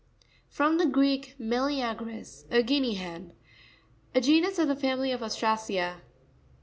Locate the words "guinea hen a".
2.63-4.19